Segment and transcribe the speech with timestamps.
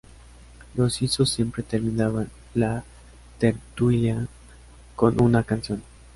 [0.73, 2.83] los suizos siempre terminaban la
[3.37, 4.27] tertulia
[4.95, 5.83] con una canción